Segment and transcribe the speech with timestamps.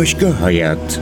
[0.00, 1.00] başka hayat.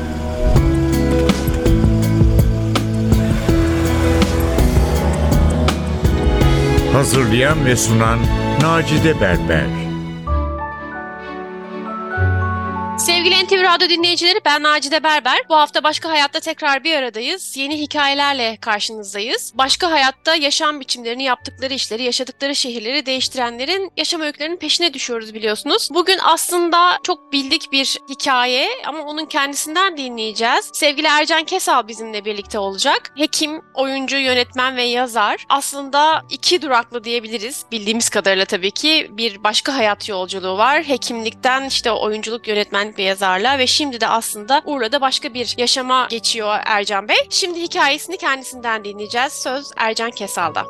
[6.93, 8.19] Hazırlayan ve sunan
[8.63, 9.88] Macide Berber.
[13.69, 15.39] Radyo dinleyicileri ben Nacide Berber.
[15.49, 17.57] Bu hafta Başka Hayatta tekrar bir aradayız.
[17.57, 19.53] Yeni hikayelerle karşınızdayız.
[19.55, 25.89] Başka Hayatta yaşam biçimlerini, yaptıkları işleri, yaşadıkları şehirleri değiştirenlerin yaşam öykülerinin peşine düşüyoruz biliyorsunuz.
[25.95, 30.71] Bugün aslında çok bildik bir hikaye ama onun kendisinden dinleyeceğiz.
[30.73, 33.13] Sevgili Ercan Kesal bizimle birlikte olacak.
[33.17, 35.45] Hekim, oyuncu, yönetmen ve yazar.
[35.49, 37.65] Aslında iki duraklı diyebiliriz.
[37.73, 40.83] Bildiğimiz kadarıyla tabii ki bir başka hayat yolculuğu var.
[40.83, 46.57] Hekimlikten işte oyunculuk, yönetmenlik ve yazarlığa ve şimdi de aslında Urla'da başka bir yaşama geçiyor
[46.65, 47.17] Ercan Bey.
[47.31, 49.33] Şimdi hikayesini kendisinden dinleyeceğiz.
[49.33, 50.67] Söz Ercan Kesal'da.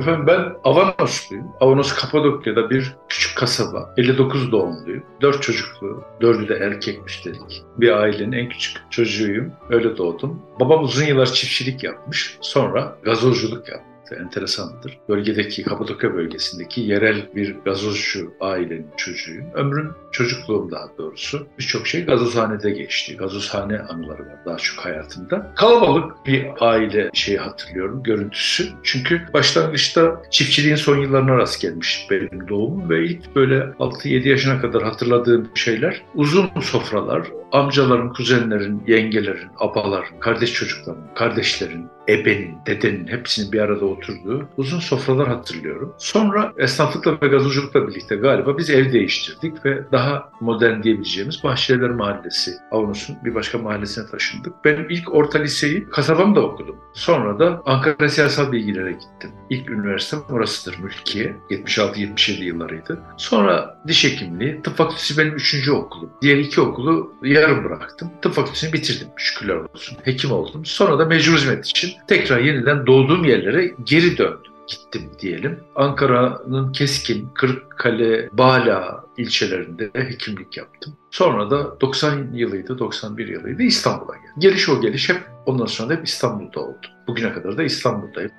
[0.00, 1.46] Efendim ben Avanosluyum.
[1.60, 3.94] Avanos Kapadokya'da bir küçük kasaba.
[3.96, 5.02] 59 doğumluyum.
[5.20, 7.64] 4 çocuklu, dördü de erkekmiş dedik.
[7.76, 9.52] Bir ailenin en küçük çocuğuyum.
[9.70, 10.42] Öyle doğdum.
[10.60, 12.38] Babam uzun yıllar çiftçilik yapmış.
[12.40, 14.98] Sonra gazozculuk yaptı enteresandır.
[15.08, 19.46] Bölgedeki, Kapadokya bölgesindeki yerel bir gazozcu ailenin çocuğuyum.
[19.54, 23.16] Ömrüm, çocukluğum daha doğrusu birçok şey gazozhanede geçti.
[23.16, 25.52] Gazozhane anıları var daha çok hayatımda.
[25.56, 28.68] Kalabalık bir aile şeyi hatırlıyorum, görüntüsü.
[28.82, 34.82] Çünkü başlangıçta çiftçiliğin son yıllarına rast gelmiş benim doğumum ve ilk böyle 6-7 yaşına kadar
[34.82, 43.60] hatırladığım şeyler uzun sofralar, amcaların, kuzenlerin, yengelerin, abaların, kardeş çocukların, kardeşlerin, ebenin, dedenin hepsinin bir
[43.60, 45.94] arada oturduğu uzun sofralar hatırlıyorum.
[45.98, 52.52] Sonra esnaflıkla ve gazozculukla birlikte galiba biz ev değiştirdik ve daha modern diyebileceğimiz Bahçeliler Mahallesi,
[52.70, 54.52] Avunus'un bir başka mahallesine taşındık.
[54.64, 56.76] Ben ilk orta liseyi kasabamda okudum.
[56.92, 59.30] Sonra da Ankara Siyasal Bilgilere gittim.
[59.50, 61.36] İlk üniversitem orasıdır Mülkiye.
[61.50, 63.00] 76-77 yıllarıydı.
[63.16, 66.10] Sonra diş hekimliği, tıp fakültesi benim üçüncü okulum.
[66.22, 68.10] Diğer iki okulu yarım bıraktım.
[68.22, 69.98] Tıp fakültesini bitirdim şükürler olsun.
[70.02, 70.64] Hekim oldum.
[70.64, 75.60] Sonra da mecbur hizmet için tekrar yeniden doğduğum yerlere geri döndüm gittim diyelim.
[75.74, 80.96] Ankara'nın Keskin, Kırıkkale, Bala ilçelerinde hekimlik yaptım.
[81.10, 84.30] Sonra da 90 yılıydı, 91 yılıydı İstanbul'a geldim.
[84.38, 86.86] Geliş o geliş hep ondan sonra hep İstanbul'da oldu.
[87.06, 88.30] Bugüne kadar da İstanbul'dayım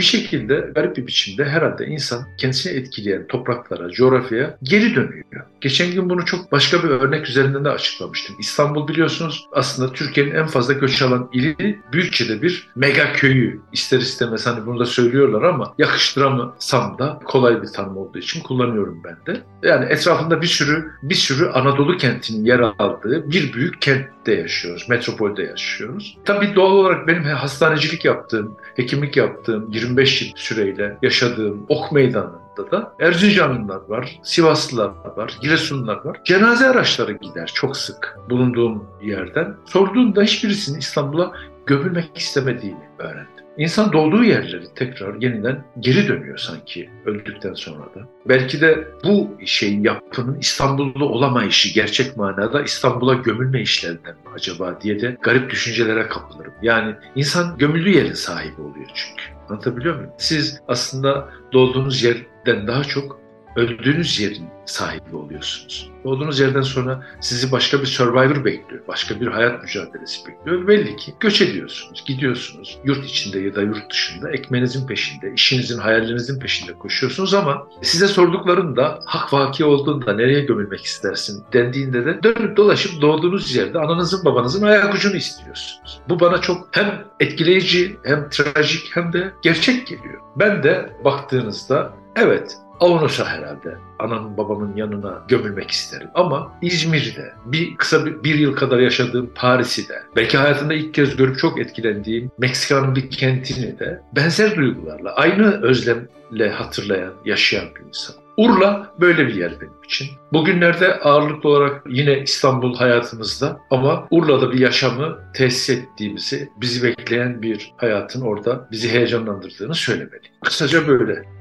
[0.00, 5.39] bir şekilde garip bir biçimde herhalde insan kendisini etkileyen topraklara, coğrafyaya geri dönüyor.
[5.60, 8.36] Geçen gün bunu çok başka bir örnek üzerinden de açıklamıştım.
[8.38, 13.60] İstanbul biliyorsunuz aslında Türkiye'nin en fazla göç alan ili Büyükçe'de bir mega köyü.
[13.72, 19.02] İster istemez hani bunu da söylüyorlar ama yakıştıramasam da kolay bir tanım olduğu için kullanıyorum
[19.04, 19.40] ben de.
[19.62, 23.80] Yani etrafında bir sürü bir sürü Anadolu kentinin yer aldığı bir büyük
[24.30, 24.88] kentte yaşıyoruz.
[24.88, 26.18] Metropolde yaşıyoruz.
[26.24, 32.94] Tabii doğal olarak benim hastanecilik yaptığım, hekimlik yaptığım, 25 yıl süreyle yaşadığım ok meydanında da
[33.00, 36.20] Erzincanlılar var, Sivaslılar var, Giresunlular var.
[36.24, 39.56] Cenaze araçları gider çok sık bulunduğum yerden.
[39.66, 41.32] Sorduğumda hiçbirisinin İstanbul'a
[41.66, 43.39] gömülmek istemediğini öğrendim.
[43.58, 48.08] İnsan doğduğu yerleri tekrar yeniden geri dönüyor sanki öldükten sonra da.
[48.28, 55.00] Belki de bu şeyin yapının İstanbul'da olamayışı gerçek manada İstanbul'a gömülme işlerinden mi acaba diye
[55.00, 56.52] de garip düşüncelere kapılırım.
[56.62, 59.22] Yani insan gömüldüğü yerin sahibi oluyor çünkü.
[59.48, 60.10] Anlatabiliyor muyum?
[60.18, 63.20] Siz aslında doğduğunuz yerden daha çok
[63.56, 65.90] öldüğünüz yerin sahibi oluyorsunuz.
[66.04, 68.82] Doğduğunuz yerden sonra sizi başka bir survivor bekliyor.
[68.88, 70.68] Başka bir hayat mücadelesi bekliyor.
[70.68, 72.78] Belli ki göç ediyorsunuz, gidiyorsunuz.
[72.84, 79.00] Yurt içinde ya da yurt dışında ekmenizin peşinde, işinizin, hayallerinizin peşinde koşuyorsunuz ama size sorduklarında
[79.04, 84.94] hak vaki olduğunda nereye gömülmek istersin dendiğinde de dönüp dolaşıp doğduğunuz yerde ananızın babanızın ayak
[84.94, 86.00] ucunu istiyorsunuz.
[86.08, 90.20] Bu bana çok hem etkileyici hem trajik hem de gerçek geliyor.
[90.36, 96.08] Ben de baktığınızda evet Avanos'a herhalde anamın babamın yanına gömülmek isterim.
[96.14, 101.16] Ama İzmir'de bir kısa bir, bir yıl kadar yaşadığım Paris'i de belki hayatımda ilk kez
[101.16, 108.16] görüp çok etkilendiğim Meksika'nın bir kentini de benzer duygularla aynı özlemle hatırlayan, yaşayan bir insan.
[108.36, 110.08] Urla böyle bir yer benim için.
[110.32, 117.72] Bugünlerde ağırlıklı olarak yine İstanbul hayatımızda ama Urla'da bir yaşamı tesis ettiğimizi, bizi bekleyen bir
[117.76, 120.34] hayatın orada bizi heyecanlandırdığını söylemeliyim.
[120.44, 121.39] Kısaca böyle.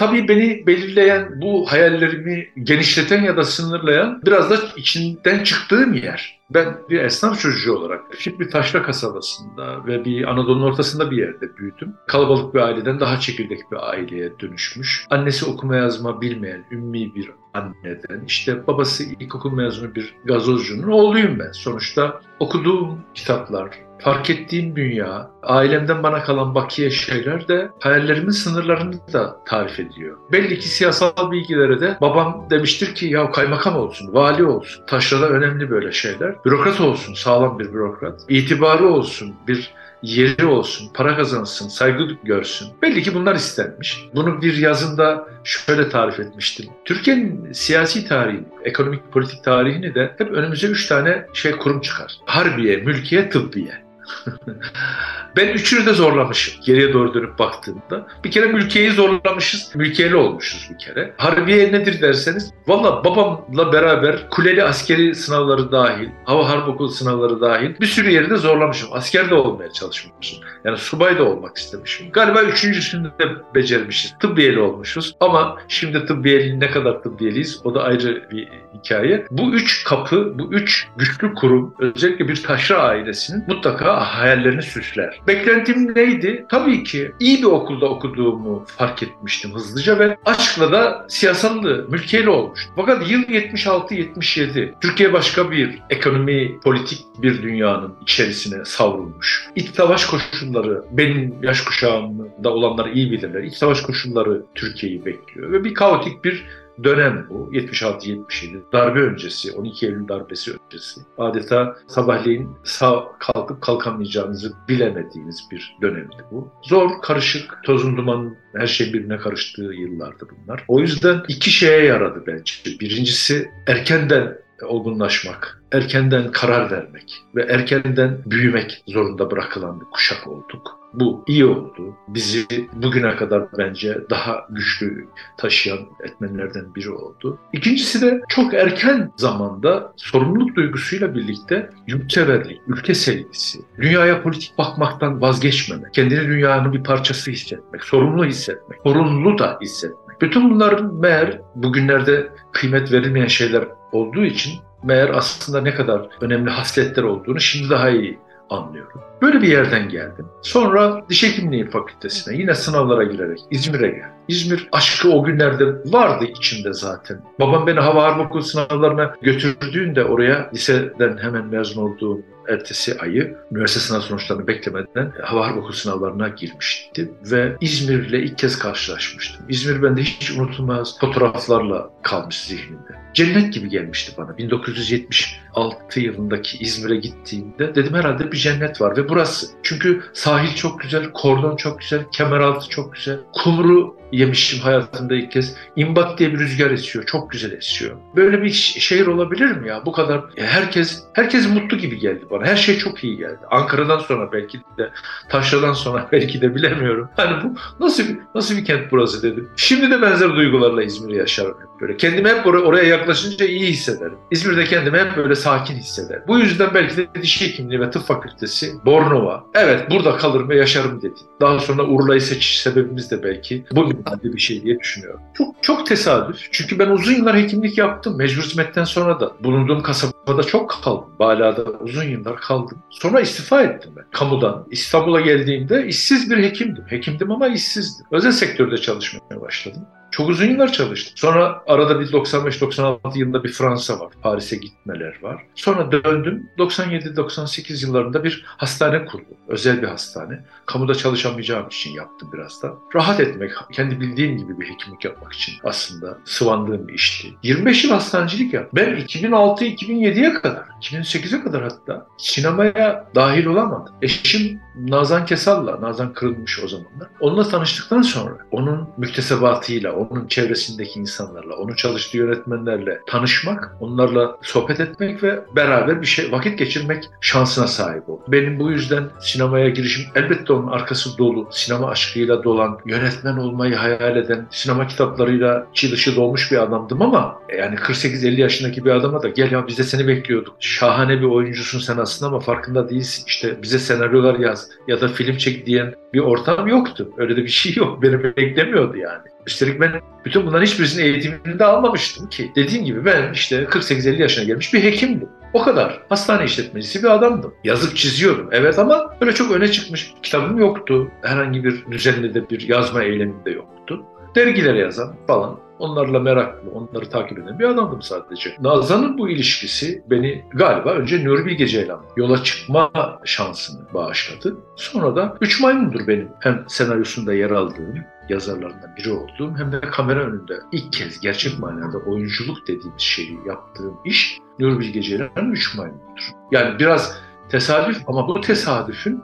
[0.00, 6.39] Tabii beni belirleyen, bu hayallerimi genişleten ya da sınırlayan biraz da içinden çıktığım yer.
[6.50, 11.56] Ben bir esnaf çocuğu olarak küçük bir taşra kasabasında ve bir Anadolu'nun ortasında bir yerde
[11.56, 11.94] büyüdüm.
[12.06, 15.06] Kalabalık bir aileden daha çekirdek bir aileye dönüşmüş.
[15.10, 21.52] Annesi okuma yazma bilmeyen, ümmi bir anneden, işte babası ilkokul mezunu bir gazozcunun oğluyum ben.
[21.52, 29.44] Sonuçta okuduğum kitaplar, fark ettiğim dünya, ailemden bana kalan bakiye şeyler de hayallerimin sınırlarını da
[29.46, 30.18] tarif ediyor.
[30.32, 34.86] Belli ki siyasal bilgilere de babam demiştir ki ya kaymakam olsun, vali olsun.
[34.86, 36.34] Taşrada önemli böyle şeyler.
[36.44, 38.20] Bürokrat olsun, sağlam bir bürokrat.
[38.28, 42.68] İtibarı olsun, bir yeri olsun, para kazansın, saygı görsün.
[42.82, 44.04] Belli ki bunlar istenmiş.
[44.14, 46.66] Bunu bir yazında şöyle tarif etmiştim.
[46.84, 52.16] Türkiye'nin siyasi tarihini, ekonomik politik tarihini de hep önümüze üç tane şey kurum çıkar.
[52.26, 53.89] Harbiye, mülkiye, tıbbiye.
[55.36, 58.06] ben üçünü de zorlamışım geriye doğru dönüp baktığımda.
[58.24, 61.14] Bir kere mülkiyeyi zorlamışız, mülkiyeli olmuşuz bir kere.
[61.16, 67.80] Harbiye nedir derseniz, valla babamla beraber kuleli askeri sınavları dahil, hava harp okulu sınavları dahil
[67.80, 68.88] bir sürü yeri de zorlamışım.
[68.92, 70.38] Asker de olmaya çalışmışım.
[70.64, 72.10] Yani subay da olmak istemişim.
[72.12, 73.24] Galiba üçüncüsünü de
[73.54, 74.14] becermişiz.
[74.20, 79.26] Tıbbiyeli olmuşuz ama şimdi tıbbiyeli ne kadar tıbbiyeliyiz o da ayrı bir hikaye.
[79.30, 85.20] Bu üç kapı, bu üç güçlü kurum özellikle bir taşra ailesinin mutlaka hayallerini süsler.
[85.26, 86.46] Beklentim neydi?
[86.50, 92.72] Tabii ki iyi bir okulda okuduğumu fark etmiştim hızlıca ve aşkla da siyasallı, mülkiyeli olmuştum.
[92.76, 99.48] Fakat yıl 76-77 Türkiye başka bir ekonomi, politik bir dünyanın içerisine savrulmuş.
[99.56, 103.42] İç savaş koşulları, benim yaş kuşağımda olanlar iyi bilirler.
[103.42, 106.46] İç savaş koşulları Türkiye'yi bekliyor ve bir kaotik bir
[106.84, 107.50] dönem bu.
[107.52, 111.00] 76-77 darbe öncesi, 12 Eylül darbesi öncesi.
[111.18, 116.52] Adeta sabahleyin sağ kalkıp kalkamayacağınızı bilemediğiniz bir dönemdi bu.
[116.62, 120.64] Zor, karışık, tozun dumanın her şey birbirine karıştığı yıllardı bunlar.
[120.68, 122.54] O yüzden iki şeye yaradı bence.
[122.80, 130.80] Birincisi erkenden olgunlaşmak, erkenden karar vermek ve erkenden büyümek zorunda bırakılan bir kuşak olduk.
[130.94, 131.96] Bu iyi oldu.
[132.08, 135.08] Bizi bugüne kadar bence daha güçlü
[135.38, 137.38] taşıyan etmenlerden biri oldu.
[137.52, 145.94] İkincisi de çok erken zamanda sorumluluk duygusuyla birlikte yurtseverlik, ülke sevgisi, dünyaya politik bakmaktan vazgeçmemek,
[145.94, 150.20] kendini dünyanın bir parçası hissetmek, sorumlu hissetmek, sorumlu da hissetmek.
[150.20, 154.52] Bütün bunların meğer bugünlerde kıymet verilmeyen şeyler olduğu için
[154.82, 158.18] meğer aslında ne kadar önemli hasletler olduğunu şimdi daha iyi
[158.50, 159.00] anlıyorum.
[159.22, 160.26] Böyle bir yerden geldim.
[160.42, 164.10] Sonra diş hekimliği fakültesine yine sınavlara girerek İzmir'e geldim.
[164.28, 167.20] İzmir aşkı o günlerde vardı içimde zaten.
[167.40, 173.80] Babam beni hava harp okulu sınavlarına götürdüğünde oraya liseden hemen mezun olduğum ertesi ayı üniversite
[173.80, 179.46] sınav sonuçlarını beklemeden hava harp okulu sınavlarına girmiştim ve İzmir'le ilk kez karşılaşmıştım.
[179.48, 183.00] İzmir bende hiç unutulmaz fotoğraflarla kalmış zihnimde.
[183.14, 184.38] Cennet gibi gelmişti bana.
[184.38, 189.46] 1976 yılındaki İzmir'e gittiğimde dedim herhalde bir cennet var ve burası.
[189.62, 193.18] Çünkü sahil çok güzel, kordon çok güzel, kemeraltı çok güzel.
[193.32, 195.56] Kumru yemişim hayatımda ilk kez.
[195.76, 197.06] İmbak diye bir rüzgar esiyor.
[197.06, 197.96] Çok güzel esiyor.
[198.16, 199.82] Böyle bir şehir olabilir mi ya?
[199.86, 202.46] Bu kadar herkes herkes mutlu gibi geldi bana.
[202.46, 203.38] Her şey çok iyi geldi.
[203.50, 204.90] Ankara'dan sonra belki de
[205.28, 207.08] Taşra'dan sonra belki de bilemiyorum.
[207.16, 207.54] Hani bu
[207.84, 209.48] nasıl bir nasıl bir kent burası dedim.
[209.56, 211.96] Şimdi de benzer duygularla İzmir'i yaşarım böyle.
[211.96, 214.18] Kendimi hep oraya, oraya yaklaşınca iyi hissederim.
[214.30, 216.22] İzmir'de kendimi hep böyle sakin hissederim.
[216.28, 219.44] Bu yüzden belki de diş hekimliği ve tıp fakültesi Bornova.
[219.54, 221.20] Evet burada kalırım ve yaşarım dedi.
[221.40, 225.20] Daha sonra Urla'yı seçiş sebebimiz de belki bu bir şey diye düşünüyorum.
[225.34, 226.48] Çok çok tesadüf.
[226.52, 228.16] Çünkü ben uzun yıllar hekimlik yaptım.
[228.18, 231.10] Mecbur hizmetten sonra da bulunduğum kasabada çok kaldım.
[231.18, 232.78] Bala'da uzun yıllar kaldım.
[232.90, 234.66] Sonra istifa ettim ben kamudan.
[234.70, 236.84] İstanbul'a geldiğimde işsiz bir hekimdim.
[236.88, 238.06] Hekimdim ama işsizdim.
[238.10, 239.82] Özel sektörde çalışmaya başladım.
[240.10, 241.12] Çok uzun yıllar çalıştım.
[241.16, 244.12] Sonra arada bir 95-96 yılında bir Fransa var.
[244.22, 245.42] Paris'e gitmeler var.
[245.54, 246.50] Sonra döndüm.
[246.58, 249.36] 97-98 yıllarında bir hastane kurdum.
[249.48, 250.44] Özel bir hastane.
[250.66, 252.74] Kamuda çalışamayacağım için yaptım biraz da.
[252.94, 257.28] Rahat etmek, kendi bildiğim gibi bir hekimlik yapmak için aslında sıvandığım bir işti.
[257.42, 258.80] 25 yıl hastanecilik yaptım.
[258.82, 263.94] Ben 2006-2007'ye kadar, 2008'e kadar hatta sinemaya dahil olamadım.
[264.02, 267.08] Eşim Nazan Kesal'la, Nazan kırılmış o zamanlar.
[267.20, 275.22] Onunla tanıştıktan sonra onun müktesebatıyla, onun çevresindeki insanlarla, onun çalıştığı yönetmenlerle tanışmak, onlarla sohbet etmek
[275.22, 278.24] ve beraber bir şey vakit geçirmek şansına sahip oldum.
[278.28, 284.16] Benim bu yüzden sinemaya girişim elbette onun arkası dolu, sinema aşkıyla dolan, yönetmen olmayı hayal
[284.16, 289.52] eden, sinema kitaplarıyla çi dolmuş bir adamdım ama yani 48-50 yaşındaki bir adama da gel
[289.52, 290.56] ya biz de seni bekliyorduk.
[290.60, 293.24] Şahane bir oyuncusun sen aslında ama farkında değilsin.
[293.26, 297.08] İşte bize senaryolar yaz ya da film çek diyen bir ortam yoktu.
[297.16, 298.02] Öyle de bir şey yok.
[298.02, 299.29] Beni beklemiyordu yani.
[299.46, 302.52] Üstelik ben bütün bunların hiçbirisinin eğitimini de almamıştım ki.
[302.56, 305.28] Dediğim gibi ben işte 48-50 yaşına gelmiş bir hekimdim.
[305.52, 306.02] O kadar.
[306.08, 307.54] Hastane işletmecisi bir adamdım.
[307.64, 308.48] Yazıp çiziyordum.
[308.52, 311.10] Evet ama öyle çok öne çıkmış kitabım yoktu.
[311.22, 314.02] Herhangi bir düzenli de bir yazma eyleminde yoktu.
[314.34, 315.58] Dergilere yazan falan.
[315.78, 318.56] Onlarla meraklı, onları takip eden bir adamdım sadece.
[318.60, 322.90] Nazan'ın bu ilişkisi beni galiba önce Nuri Bilge Ceylan yola çıkma
[323.24, 324.56] şansını bağışladı.
[324.76, 327.94] Sonra da Üç Maymundur benim hem senaryosunda yer aldığım,
[328.30, 333.98] yazarlarından biri olduğum hem de kamera önünde ilk kez gerçek manada oyunculuk dediğimiz şeyi yaptığım
[334.04, 336.30] iş Nuri Bilge Ceylan'ın Üç Maymundur.
[336.52, 337.16] Yani biraz
[337.48, 339.22] tesadüf ama bu tesadüfün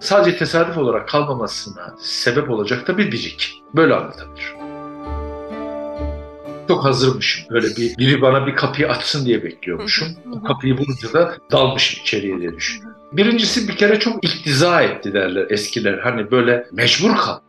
[0.00, 3.62] sadece tesadüf olarak kalmamasına sebep olacak da bir birik.
[3.74, 4.64] Böyle anlatabilirim.
[6.68, 7.44] Çok hazırmışım.
[7.50, 10.08] Böyle bir biri bana bir kapıyı açsın diye bekliyormuşum.
[10.32, 12.98] O kapıyı bulunca da dalmışım içeriye diye düşünüyorum.
[13.12, 15.98] Birincisi bir kere çok iktiza etti derler eskiler.
[15.98, 17.43] Hani böyle mecbur kaldık.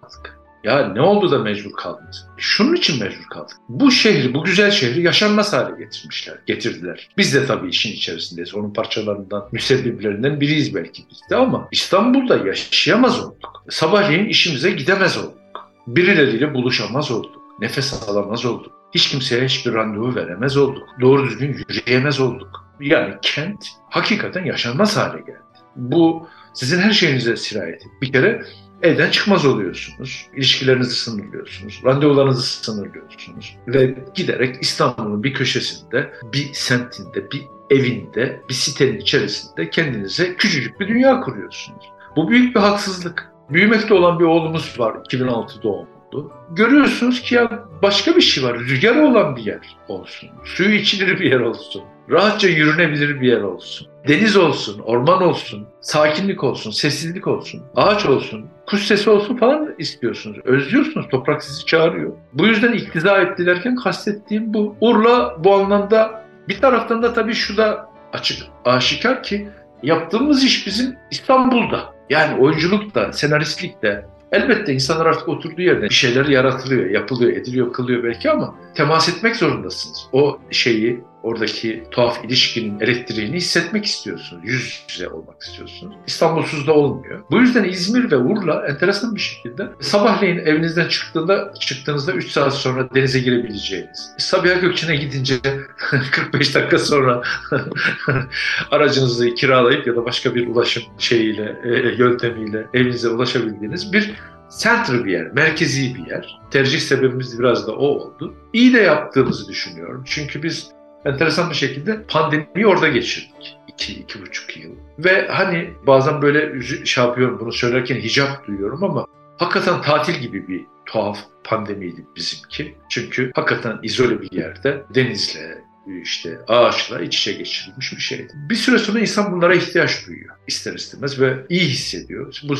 [0.65, 2.27] Ya ne oldu da mecbur kaldınız?
[2.37, 3.57] Şunun için mecbur kaldık.
[3.69, 7.09] Bu şehri, bu güzel şehri yaşanmaz hale getirmişler, getirdiler.
[7.17, 8.55] Biz de tabii işin içerisindeyiz.
[8.55, 13.63] Onun parçalarından, müsebbiplerinden biriyiz belki biz de ama İstanbul'da yaşayamaz olduk.
[13.69, 15.69] Sabahleyin işimize gidemez olduk.
[15.87, 17.41] Birileriyle buluşamaz olduk.
[17.59, 18.71] Nefes alamaz olduk.
[18.95, 20.87] Hiç kimseye hiçbir randevu veremez olduk.
[21.01, 22.65] Doğru düzgün yürüyemez olduk.
[22.79, 25.39] Yani kent hakikaten yaşanmaz hale geldi.
[25.75, 27.83] Bu sizin her şeyinize sirayet.
[28.01, 28.41] Bir kere
[28.81, 30.27] evden çıkmaz oluyorsunuz.
[30.35, 31.81] İlişkilerinizi sınırlıyorsunuz.
[31.85, 33.57] Randevularınızı sınırlıyorsunuz.
[33.67, 40.87] Ve giderek İstanbul'un bir köşesinde, bir semtinde, bir evinde, bir sitenin içerisinde kendinize küçücük bir
[40.87, 41.85] dünya kuruyorsunuz.
[42.15, 43.31] Bu büyük bir haksızlık.
[43.49, 46.31] Büyümekte olan bir oğlumuz var 2006 doğumlu.
[46.51, 48.59] Görüyorsunuz ki ya başka bir şey var.
[48.59, 50.29] Rüzgar olan bir yer olsun.
[50.43, 51.83] Suyu içilir bir yer olsun.
[52.09, 53.87] Rahatça yürünebilir bir yer olsun.
[54.07, 60.37] Deniz olsun, orman olsun, sakinlik olsun, sessizlik olsun, ağaç olsun, kuş sesi olsun falan istiyorsunuz.
[60.43, 62.11] Özlüyorsunuz, toprak sizi çağırıyor.
[62.33, 64.75] Bu yüzden iktiza etti kastettiğim bu.
[64.81, 69.47] Urla bu anlamda bir taraftan da tabii şu da açık, aşikar ki
[69.83, 71.95] yaptığımız iş bizim İstanbul'da.
[72.09, 77.73] Yani oyunculuk da, senaristlik de, Elbette insanlar artık oturduğu yerde bir şeyler yaratılıyor, yapılıyor, ediliyor,
[77.73, 80.07] kılıyor belki ama temas etmek zorundasınız.
[80.13, 84.41] O şeyi, oradaki tuhaf ilişkinin elektriğini hissetmek istiyorsunuz.
[84.45, 85.95] Yüz yüze olmak istiyorsunuz.
[86.07, 87.23] İstanbulsuz da olmuyor.
[87.31, 92.89] Bu yüzden İzmir ve Urla enteresan bir şekilde sabahleyin evinizden çıktığında çıktığınızda 3 saat sonra
[92.95, 94.09] denize girebileceğiniz.
[94.17, 95.35] Sabiha Gökçen'e gidince
[96.11, 97.21] 45 dakika sonra
[98.71, 104.13] aracınızı kiralayıp ya da başka bir ulaşım şeyiyle, e, yöntemiyle evinize ulaşabildiğiniz bir
[104.59, 106.39] center bir yer, merkezi bir yer.
[106.51, 108.33] Tercih sebebimiz biraz da o oldu.
[108.53, 110.03] İyi de yaptığımızı düşünüyorum.
[110.05, 113.57] Çünkü biz enteresan bir şekilde pandemiyi orada geçirdik.
[113.67, 114.71] İki, iki buçuk yıl.
[114.99, 119.05] Ve hani bazen böyle şey yapıyorum bunu söylerken hicap duyuyorum ama
[119.37, 122.75] hakikaten tatil gibi bir tuhaf pandemiydi bizimki.
[122.89, 125.63] Çünkü hakikaten izole bir yerde denizle,
[126.03, 128.33] işte ağaçla iç içe geçirilmiş bir şeydi.
[128.49, 132.41] Bir süre sonra insan bunlara ihtiyaç duyuyor ister istemez ve iyi hissediyor.
[132.43, 132.55] Bu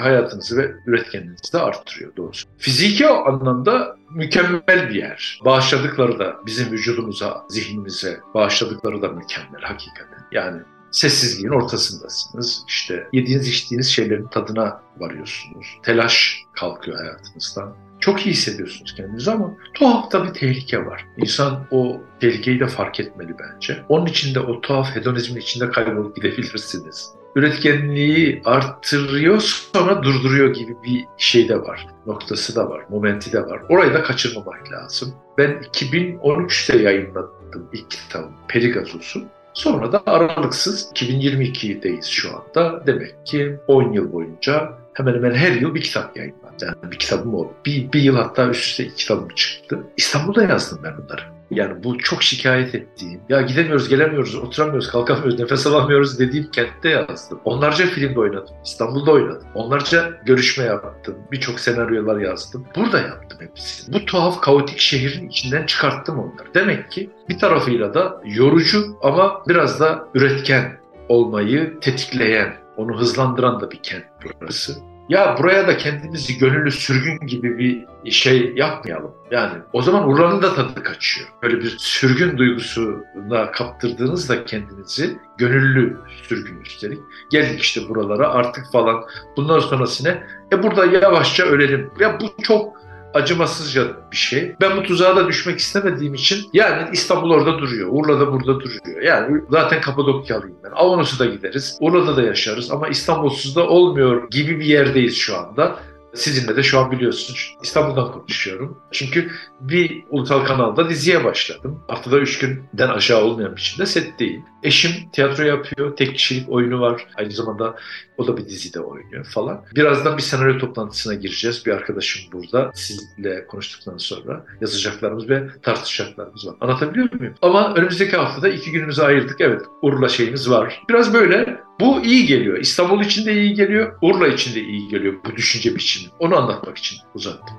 [0.00, 2.48] hayatınızı ve üretkenliğinizi de arttırıyor doğrusu.
[2.58, 5.40] Fiziki anlamda mükemmel bir yer.
[5.44, 10.18] Bağışladıkları da bizim vücudumuza, zihnimize bağışladıkları da mükemmel hakikaten.
[10.32, 12.64] Yani sessizliğin ortasındasınız.
[12.68, 15.66] İşte yediğiniz içtiğiniz şeylerin tadına varıyorsunuz.
[15.82, 17.85] Telaş kalkıyor hayatınızdan.
[18.00, 21.06] Çok iyi hissediyorsunuz kendinizi ama tuhaf da bir tehlike var.
[21.16, 23.78] İnsan o tehlikeyi de fark etmeli bence.
[23.88, 27.10] Onun içinde o tuhaf hedonizmin içinde kaybolup gidebilirsiniz.
[27.36, 29.40] Üretkenliği arttırıyor
[29.72, 31.86] sonra durduruyor gibi bir şey de var.
[32.06, 33.62] Noktası da var, momenti de var.
[33.68, 35.14] Orayı da kaçırmamak lazım.
[35.38, 39.24] Ben 2013'te yayınladım ilk kitabım Perigazosu.
[39.54, 42.86] Sonra da aralıksız 2022'deyiz şu anda.
[42.86, 46.76] Demek ki 10 yıl boyunca hemen hemen her yıl bir kitap yayınlandı.
[46.82, 47.52] Yani bir kitabım oldu.
[47.66, 49.78] Bir, bir yıl hatta üst üste iki kitabım çıktı.
[49.96, 51.22] İstanbul'da yazdım ben bunları.
[51.50, 57.40] Yani bu çok şikayet ettiğim, ya gidemiyoruz, gelemiyoruz, oturamıyoruz, kalkamıyoruz, nefes alamıyoruz dediğim kentte yazdım.
[57.44, 59.48] Onlarca filmde oynadım, İstanbul'da oynadım.
[59.54, 62.66] Onlarca görüşme yaptım, birçok senaryolar yazdım.
[62.76, 63.94] Burada yaptım hepsini.
[63.94, 66.54] Bu tuhaf, kaotik şehrin içinden çıkarttım onları.
[66.54, 73.70] Demek ki bir tarafıyla da yorucu ama biraz da üretken olmayı tetikleyen, onu hızlandıran da
[73.70, 74.04] bir kent
[74.40, 74.76] burası.
[75.08, 79.14] Ya buraya da kendimizi gönüllü sürgün gibi bir şey yapmayalım.
[79.30, 81.28] Yani o zaman Urla'nın da tadı kaçıyor.
[81.42, 86.98] Böyle bir sürgün duygusuna kaptırdığınızda kendinizi gönüllü sürgün üstelik.
[87.30, 89.04] Geldik işte buralara artık falan.
[89.36, 90.18] Bundan sonrasına
[90.52, 91.90] e burada yavaşça ölelim.
[92.00, 94.56] Ya bu çok acımasızca bir şey.
[94.60, 97.88] Ben bu tuzağa da düşmek istemediğim için yani İstanbul orada duruyor.
[97.92, 99.02] Urla da burada duruyor.
[99.02, 100.70] Yani zaten Kapadokyalıyım ben.
[100.74, 101.78] Avanos'a da gideriz.
[101.80, 105.76] Urla'da da yaşarız ama İstanbulsuz da olmuyor gibi bir yerdeyiz şu anda.
[106.16, 108.78] Sizinle de şu an biliyorsunuz İstanbul'dan konuşuyorum.
[108.92, 109.30] Çünkü
[109.60, 111.80] bir ulusal kanalda diziye başladım.
[111.88, 114.44] Haftada üç günden aşağı olmayan biçimde setteyim.
[114.62, 117.06] Eşim tiyatro yapıyor, tek kişilik oyunu var.
[117.16, 117.76] Aynı zamanda
[118.18, 119.64] o da bir dizide oynuyor falan.
[119.74, 121.66] Birazdan bir senaryo toplantısına gireceğiz.
[121.66, 126.54] Bir arkadaşım burada sizinle konuştuktan sonra yazacaklarımız ve tartışacaklarımız var.
[126.60, 127.34] Anlatabiliyor muyum?
[127.42, 129.40] Ama önümüzdeki haftada iki günümüzü ayırdık.
[129.40, 130.82] Evet Urla şeyimiz var.
[130.88, 132.58] Biraz böyle bu iyi geliyor.
[132.58, 133.98] İstanbul için de iyi geliyor.
[134.02, 136.12] Urla için de iyi geliyor bu düşünce biçimi.
[136.18, 137.56] Onu anlatmak için uzattım.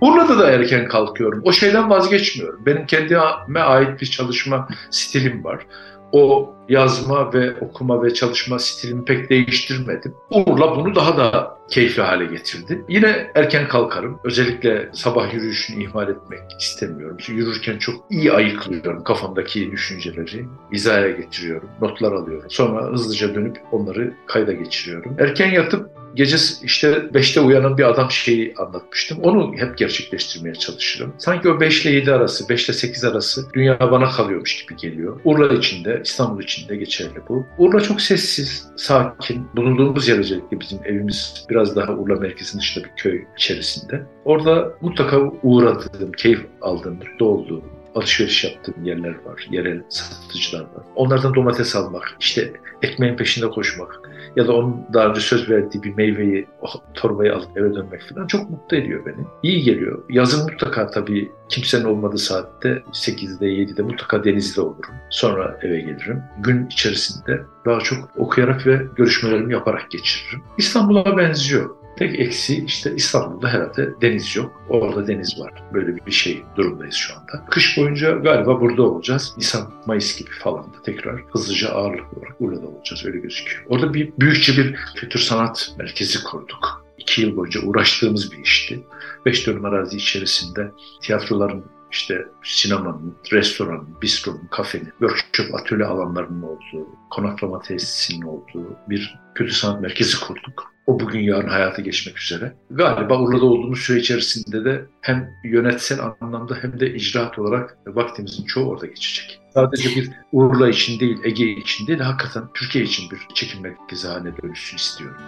[0.00, 1.40] Urla'da da erken kalkıyorum.
[1.44, 2.66] O şeyden vazgeçmiyorum.
[2.66, 5.66] Benim kendime ait bir çalışma stilim var.
[6.12, 10.14] O yazma ve okuma ve çalışma stilimi pek değiştirmedim.
[10.30, 12.84] Urla bunu daha da keyifli hale getirdi.
[12.88, 14.20] Yine erken kalkarım.
[14.24, 17.16] Özellikle sabah yürüyüşünü ihmal etmek istemiyorum.
[17.28, 20.46] Yürürken çok iyi ayıklıyorum kafamdaki düşünceleri.
[20.72, 21.68] Hizaya getiriyorum.
[21.80, 22.50] Notlar alıyorum.
[22.50, 25.16] Sonra hızlıca dönüp onları kayda geçiriyorum.
[25.18, 29.18] Erken yatıp gece işte 5'te uyanan bir adam şeyi anlatmıştım.
[29.22, 31.14] Onu hep gerçekleştirmeye çalışırım.
[31.18, 35.20] Sanki o 5 ile 7 arası, 5 ile 8 arası dünya bana kalıyormuş gibi geliyor.
[35.24, 37.46] Urla içinde, İstanbul içinde geçerli bu.
[37.58, 39.46] Urla çok sessiz, sakin.
[39.56, 44.02] Bulunduğumuz yer özellikle bizim evimiz biraz daha Urla merkezinin dışında bir köy içerisinde.
[44.24, 49.46] Orada mutlaka uğradığım, keyif aldığım, mutlu olduğum, alışveriş yaptığım yerler var.
[49.50, 50.84] Yerel satıcılar var.
[50.96, 54.00] Onlardan domates almak, işte ekmeğin peşinde koşmak
[54.36, 56.46] ya da onun daha önce söz verdiği bir meyveyi,
[56.94, 59.26] torbayı alıp eve dönmek falan çok mutlu ediyor beni.
[59.42, 60.02] İyi geliyor.
[60.10, 64.94] Yazın mutlaka tabii kimsenin olmadığı saatte 8'de 7'de mutlaka denizde olurum.
[65.10, 66.22] Sonra eve gelirim.
[66.38, 70.42] Gün içerisinde daha çok okuyarak ve görüşmelerimi yaparak geçiririm.
[70.58, 71.77] İstanbul'a benziyor.
[71.98, 74.62] Tek eksi işte İstanbul'da herhalde deniz yok.
[74.68, 75.52] Orada deniz var.
[75.74, 77.46] Böyle bir şey durumdayız şu anda.
[77.50, 79.34] Kış boyunca galiba burada olacağız.
[79.36, 83.06] Nisan, Mayıs gibi falan da tekrar hızlıca ağırlık olarak burada olacağız.
[83.06, 83.64] Öyle gözüküyor.
[83.68, 86.84] Orada bir büyükçe bir kültür sanat merkezi kurduk.
[86.98, 88.80] İki yıl boyunca uğraştığımız bir işti.
[89.26, 90.70] Beş dönüm arazi içerisinde
[91.02, 99.54] tiyatroların işte sinemanın, restoranın, bistronun, kafenin, workshop atölye alanlarının olduğu, konaklama tesisinin olduğu bir kültür
[99.54, 100.77] sanat merkezi kurduk.
[100.88, 102.52] O bugün yarın hayata geçmek üzere.
[102.70, 108.68] Galiba Urla'da olduğumuz süre içerisinde de hem yönetsel anlamda hem de icraat olarak vaktimizin çoğu
[108.68, 109.40] orada geçecek.
[109.54, 114.36] Sadece bir Urla için değil, Ege için değil, hakikaten Türkiye için bir çekim merkezi haline
[114.42, 115.20] dönüşsün istiyorum.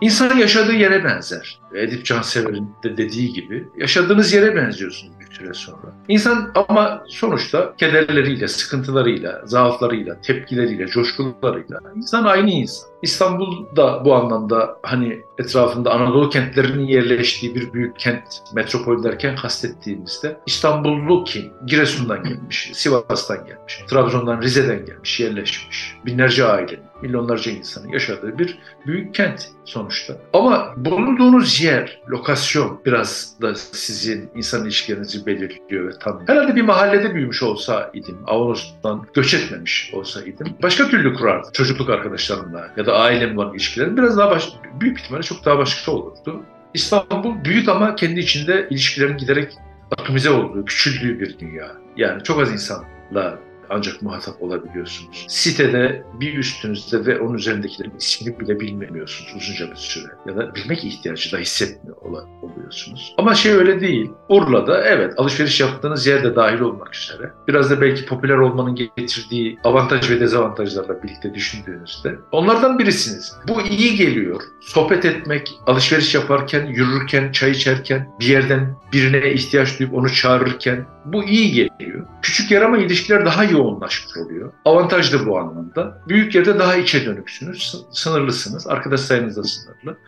[0.00, 1.58] İnsan yaşadığı yere benzer.
[1.74, 5.92] Edip Cansever'in de dediği gibi yaşadığınız yere benziyorsunuz süre sonra.
[6.08, 12.88] İnsan ama sonuçta kederleriyle, sıkıntılarıyla, zaaflarıyla, tepkileriyle, coşkularıyla insan aynı insan.
[13.02, 18.22] İstanbul da bu anlamda hani etrafında Anadolu kentlerinin yerleştiği bir büyük kent,
[18.54, 21.52] metropol derken kastettiğimizde İstanbullu kim?
[21.66, 25.96] Giresun'dan gelmiş, Sivas'tan gelmiş, Trabzon'dan, Rize'den gelmiş, yerleşmiş.
[26.06, 30.16] Binlerce ailenin, milyonlarca insanın yaşadığı bir büyük kent sonuçta.
[30.32, 36.28] Ama bulunduğunuz yer, lokasyon biraz da sizin insan ilişkilerinizi belirliyor ve tanıyor.
[36.28, 41.90] Herhalde bir mahallede büyümüş olsa idim, Avanos'tan göç etmemiş olsa idim, başka türlü kurardım çocukluk
[41.90, 46.42] arkadaşlarımla ya da ailemle olan ilişkilerim biraz daha baş, büyük ihtimalle çok daha başka olurdu.
[46.74, 49.52] İstanbul büyük ama kendi içinde ilişkilerin giderek
[49.90, 51.72] atomize olduğu, küçüldüğü bir dünya.
[51.96, 53.38] Yani çok az insanla
[53.74, 55.26] ancak muhatap olabiliyorsunuz.
[55.28, 60.12] Sitede bir üstünüzde ve onun üzerindekilerin ismini bile bilmiyorsunuz uzunca bir süre.
[60.26, 61.96] Ya da bilmek ihtiyacı da hissetmiyor
[62.42, 63.14] oluyorsunuz.
[63.18, 64.10] Ama şey öyle değil.
[64.28, 67.32] Urla'da evet alışveriş yaptığınız yerde dahil olmak üzere.
[67.48, 73.32] Biraz da belki popüler olmanın getirdiği avantaj ve dezavantajlarla birlikte düşündüğünüzde onlardan birisiniz.
[73.48, 74.42] Bu iyi geliyor.
[74.60, 81.24] Sohbet etmek, alışveriş yaparken, yürürken, çay içerken, bir yerden birine ihtiyaç duyup onu çağırırken bu
[81.24, 82.06] iyi geliyor.
[82.22, 84.52] Küçük yer ama ilişkiler daha yoğunlaşmış oluyor.
[84.64, 86.02] Avantaj da bu anlamda.
[86.08, 89.98] Büyük yerde daha içe dönüksünüz, sınırlısınız, arkadaş sayınız da sınırlı.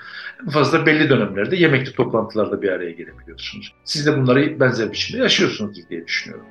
[0.43, 3.73] En fazla belli dönemlerde yemekli toplantılarda bir araya gelebiliyorsunuz.
[3.85, 6.47] Siz de bunları benzer biçimde yaşıyorsunuz diye düşünüyorum.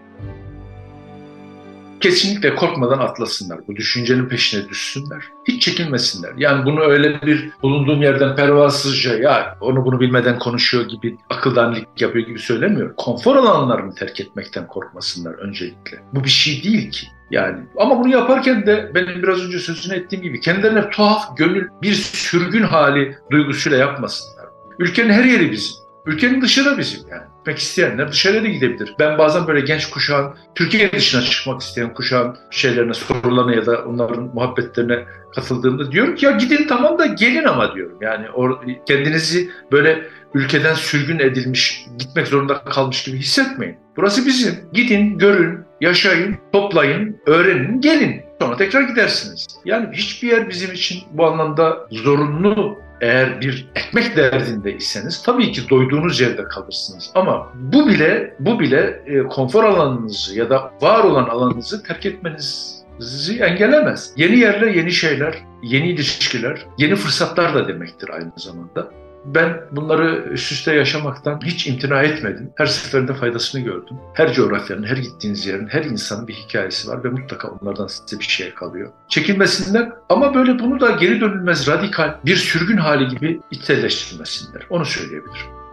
[2.01, 3.59] Kesinlikle korkmadan atlasınlar.
[3.67, 5.23] Bu düşüncenin peşine düşsünler.
[5.47, 6.33] Hiç çekinmesinler.
[6.37, 12.01] Yani bunu öyle bir bulunduğum yerden pervasızca ya onu bunu bilmeden konuşuyor gibi akıldan lik
[12.01, 12.93] yapıyor gibi söylemiyorum.
[12.97, 15.99] Konfor alanlarını terk etmekten korkmasınlar öncelikle.
[16.13, 17.07] Bu bir şey değil ki.
[17.31, 21.93] Yani ama bunu yaparken de benim biraz önce sözünü ettiğim gibi kendilerine tuhaf, gönül bir
[21.93, 24.45] sürgün hali duygusuyla yapmasınlar.
[24.79, 25.84] Ülkenin her yeri bizim.
[26.05, 27.21] Ülkenin dışı da bizim yani.
[27.37, 28.95] Gitmek isteyenler dışarıya da gidebilir.
[28.99, 34.23] Ben bazen böyle genç kuşağın, Türkiye dışına çıkmak isteyen kuşağın şeylerine, sorularına ya da onların
[34.23, 37.97] muhabbetlerine katıldığımda diyorum ki ya gidin tamam da gelin ama diyorum.
[38.01, 43.77] Yani or- kendinizi böyle ülkeden sürgün edilmiş, gitmek zorunda kalmış gibi hissetmeyin.
[43.97, 44.55] Burası bizim.
[44.73, 48.21] Gidin, görün, yaşayın, toplayın, öğrenin, gelin.
[48.41, 49.47] Sonra tekrar gidersiniz.
[49.65, 56.21] Yani hiçbir yer bizim için bu anlamda zorunlu eğer bir ekmek derdindeyseniz tabii ki doyduğunuz
[56.21, 57.11] yerde kalırsınız.
[57.15, 63.39] Ama bu bile bu bile e, konfor alanınızı ya da var olan alanınızı terk etmenizi
[63.39, 64.13] engellemez.
[64.17, 68.91] Yeni yerler, yeni şeyler, yeni ilişkiler, yeni fırsatlar da demektir aynı zamanda.
[69.25, 72.51] Ben bunları üst üste yaşamaktan hiç imtina etmedim.
[72.55, 73.97] Her seferinde faydasını gördüm.
[74.13, 78.25] Her coğrafyanın, her gittiğiniz yerin, her insanın bir hikayesi var ve mutlaka onlardan size bir
[78.25, 78.91] şey kalıyor.
[79.07, 84.67] Çekinmesinler ama böyle bunu da geri dönülmez radikal bir sürgün hali gibi içselleştirmesinler.
[84.69, 85.64] Onu söyleyebilirim.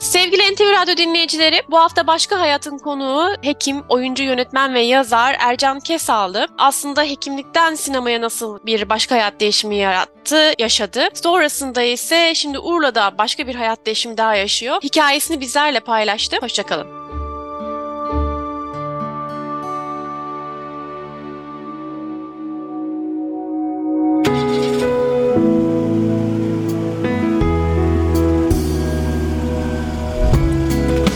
[0.00, 5.80] Sevgili NTV Radyo dinleyicileri, bu hafta Başka Hayatın konuğu hekim, oyuncu, yönetmen ve yazar Ercan
[5.80, 6.46] Kesal'dı.
[6.58, 11.08] Aslında hekimlikten sinemaya nasıl bir başka hayat değişimi yarattı, yaşadı.
[11.14, 14.76] Sonrasında ise şimdi Urla'da başka bir hayat değişimi daha yaşıyor.
[14.82, 16.36] Hikayesini bizlerle paylaştı.
[16.40, 16.99] Hoşçakalın.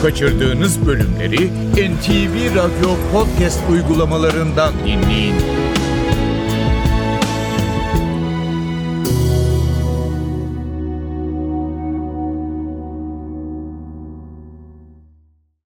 [0.05, 5.64] Kaçırdığınız bölümleri NTV Radyo podcast uygulamalarından dinleyin.